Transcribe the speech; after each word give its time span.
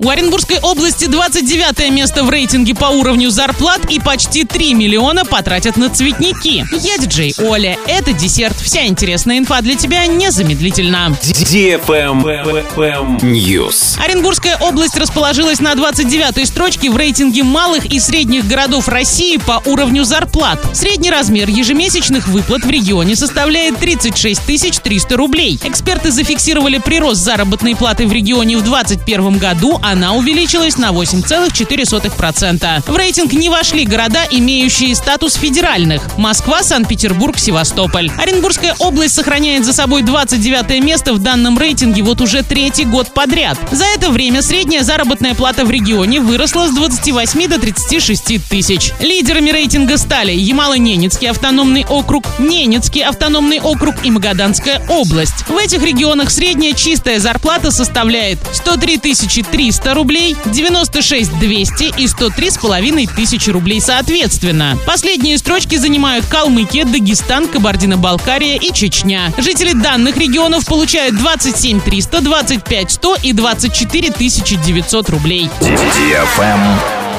У 0.00 0.08
Оренбургской 0.10 0.60
области 0.60 1.06
29 1.06 1.90
место 1.90 2.22
в 2.22 2.30
рейтинге 2.30 2.72
по 2.72 2.84
уровню 2.84 3.30
зарплат 3.30 3.90
и 3.90 3.98
почти 3.98 4.44
3 4.44 4.74
миллиона 4.74 5.24
потратят 5.24 5.76
на 5.76 5.90
цветники. 5.90 6.64
Я 6.70 6.98
диджей 6.98 7.34
Оля. 7.38 7.76
Это 7.88 8.12
десерт. 8.12 8.56
Вся 8.60 8.86
интересная 8.86 9.38
инфа 9.38 9.60
для 9.60 9.74
тебя 9.74 10.06
незамедлительно. 10.06 11.16
News. 13.22 13.98
Оренбургская 13.98 14.56
область 14.58 14.96
расположилась 14.96 15.58
на 15.58 15.72
29-й 15.72 16.46
строчке 16.46 16.90
в 16.90 16.96
рейтинге 16.96 17.42
малых 17.42 17.84
и 17.86 17.98
средних 17.98 18.46
городов 18.46 18.86
России 18.86 19.36
по 19.38 19.60
уровню 19.68 20.04
зарплат. 20.04 20.60
Средний 20.76 21.10
размер 21.10 21.48
ежемесячных 21.48 22.28
выплат 22.28 22.64
в 22.64 22.70
регионе 22.70 23.16
составляет 23.16 23.76
36 23.80 24.80
300 24.80 25.16
рублей. 25.16 25.58
Эксперты 25.64 26.12
зафиксировали 26.12 26.78
прирост 26.78 27.20
заработной 27.20 27.74
платы 27.74 28.06
в 28.06 28.12
регионе 28.12 28.58
в 28.58 28.62
2021 28.62 29.38
году, 29.38 29.80
она 29.90 30.14
увеличилась 30.14 30.76
на 30.76 30.90
8,4%. 30.90 32.82
В 32.86 32.96
рейтинг 32.96 33.32
не 33.32 33.48
вошли 33.48 33.84
города, 33.84 34.20
имеющие 34.30 34.94
статус 34.94 35.34
федеральных– 35.34 36.02
Москва, 36.18 36.62
Санкт-Петербург, 36.62 37.38
Севастополь. 37.38 38.10
Оренбургская 38.18 38.74
область 38.78 39.14
сохраняет 39.14 39.64
за 39.64 39.72
собой 39.72 40.02
29 40.02 40.82
место 40.82 41.14
в 41.14 41.20
данном 41.20 41.58
рейтинге 41.58 42.02
вот 42.02 42.20
уже 42.20 42.42
третий 42.42 42.84
год 42.84 43.14
подряд. 43.14 43.58
За 43.70 43.84
это 43.84 44.10
время 44.10 44.42
средняя 44.42 44.82
заработная 44.82 45.34
плата 45.34 45.64
в 45.64 45.70
регионе 45.70 46.20
выросла 46.20 46.66
с 46.68 46.74
28 46.74 47.48
до 47.48 47.58
36 47.58 48.48
тысяч. 48.48 48.92
Лидерами 49.00 49.50
рейтинга 49.50 49.96
стали 49.96 50.32
Ямало-Ненецкий 50.32 51.30
автономный 51.30 51.86
округ, 51.88 52.26
Ненецкий 52.38 53.02
автономный 53.02 53.60
округ 53.60 54.04
и 54.04 54.10
Магаданская 54.10 54.82
область. 54.88 55.48
В 55.48 55.56
этих 55.56 55.82
регионах 55.82 56.30
средняя 56.30 56.74
чистая 56.74 57.20
зарплата 57.20 57.70
составляет 57.70 58.38
103 58.52 58.98
300 58.98 59.77
300 59.78 59.94
рублей, 59.94 60.36
96 60.46 61.38
200 61.38 61.94
и 61.96 62.08
103 62.08 62.50
с 62.50 62.58
половиной 62.58 63.06
тысячи 63.06 63.50
рублей 63.50 63.80
соответственно. 63.80 64.76
Последние 64.86 65.38
строчки 65.38 65.76
занимают 65.76 66.26
Калмыкия, 66.26 66.84
Дагестан, 66.84 67.46
Кабардино-Балкария 67.46 68.56
и 68.56 68.72
Чечня. 68.72 69.32
Жители 69.38 69.72
данных 69.72 70.16
регионов 70.16 70.66
получают 70.66 71.16
27 71.16 71.80
300, 71.80 72.20
25 72.20 72.90
100 72.90 73.16
и 73.22 73.32
24 73.32 74.08
900 74.08 75.10
рублей. 75.10 75.48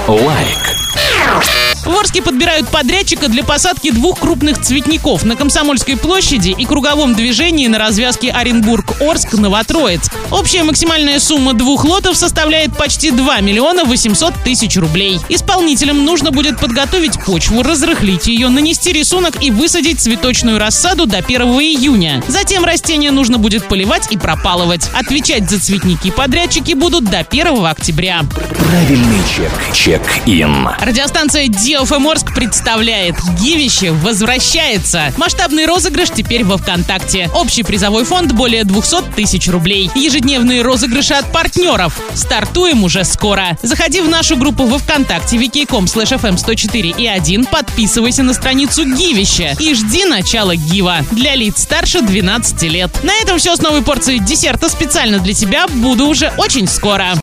Лайк. 0.07 1.58
В 1.85 1.95
Орске 1.95 2.21
подбирают 2.21 2.67
подрядчика 2.69 3.29
для 3.29 3.43
посадки 3.43 3.91
двух 3.91 4.19
крупных 4.19 4.61
цветников 4.61 5.23
на 5.23 5.35
Комсомольской 5.35 5.97
площади 5.97 6.49
и 6.57 6.65
круговом 6.65 7.15
движении 7.15 7.67
на 7.67 7.79
развязке 7.79 8.31
Оренбург-Орск-Новотроицк. 8.31 10.11
Общая 10.31 10.63
максимальная 10.63 11.19
сумма 11.19 11.53
двух 11.53 11.85
лотов 11.85 12.17
составляет 12.17 12.75
почти 12.77 13.11
2 13.11 13.41
миллиона 13.41 13.85
800 13.85 14.33
тысяч 14.43 14.77
рублей. 14.77 15.19
Исполнителям 15.29 16.05
нужно 16.05 16.31
будет 16.31 16.59
подготовить 16.59 17.23
почву, 17.23 17.63
разрыхлить 17.63 18.27
ее, 18.27 18.49
нанести 18.49 18.91
рисунок 18.91 19.41
и 19.41 19.49
высадить 19.49 19.99
цветочную 19.99 20.59
рассаду 20.59 21.05
до 21.05 21.17
1 21.17 21.41
июня. 21.41 22.23
Затем 22.27 22.65
растения 22.65 23.11
нужно 23.11 23.37
будет 23.37 23.67
поливать 23.67 24.11
и 24.11 24.17
пропалывать. 24.17 24.89
Отвечать 24.93 25.49
за 25.49 25.59
цветники 25.59 26.11
подрядчики 26.11 26.73
будут 26.73 27.05
до 27.05 27.19
1 27.19 27.65
октября. 27.65 28.21
Правильный 28.69 29.21
чек. 29.35 29.51
Чек-ин. 29.73 30.69
Радиостанция 30.79 31.47
DFM 31.69 32.09
Орск 32.09 32.33
представляет 32.33 33.15
Гивище 33.39 33.91
возвращается. 33.91 35.13
Масштабный 35.17 35.67
розыгрыш 35.67 36.09
теперь 36.09 36.43
во 36.43 36.57
ВКонтакте. 36.57 37.29
Общий 37.35 37.61
призовой 37.61 38.05
фонд 38.05 38.31
более 38.31 38.63
200 38.63 39.13
тысяч 39.15 39.47
рублей. 39.47 39.91
Ежедневные 39.93 40.63
розыгрыши 40.63 41.13
от 41.13 41.31
партнеров. 41.31 41.95
Стартуем 42.15 42.83
уже 42.83 43.03
скоро. 43.03 43.55
Заходи 43.61 44.01
в 44.01 44.09
нашу 44.09 44.35
группу 44.35 44.65
во 44.65 44.79
ВКонтакте 44.79 45.37
wiki.com 45.37 45.85
slash 45.85 46.37
104 46.39 46.89
и 46.97 47.05
1, 47.05 47.45
подписывайся 47.45 48.23
на 48.23 48.33
страницу 48.33 48.83
Гивище 48.83 49.55
и 49.59 49.75
жди 49.75 50.05
начала 50.05 50.55
Гива. 50.55 51.05
Для 51.11 51.35
лиц 51.35 51.61
старше 51.61 52.01
12 52.01 52.63
лет. 52.63 53.03
На 53.03 53.13
этом 53.21 53.37
все 53.37 53.55
с 53.55 53.61
новой 53.61 53.83
порцией 53.83 54.17
десерта 54.17 54.69
специально 54.69 55.19
для 55.19 55.35
тебя. 55.35 55.67
Буду 55.67 56.07
уже 56.07 56.33
очень 56.37 56.67
скоро. 56.67 57.13